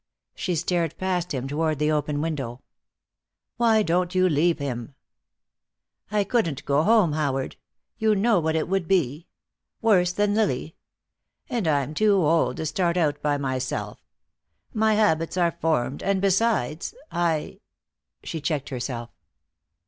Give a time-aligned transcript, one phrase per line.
[0.33, 2.63] She stared past him toward the open window.
[3.57, 4.95] "Why don't you leave him?"
[6.09, 7.55] "I couldn't go home, Howard.
[7.99, 9.27] You know what it would be.
[9.79, 10.75] Worse than Lily.
[11.51, 13.99] And I'm too old to start out by myself.
[14.73, 17.59] My habits are formed, and besides, I"
[18.23, 19.11] She checked herself.